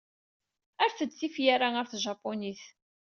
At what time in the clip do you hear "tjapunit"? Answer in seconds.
1.87-2.63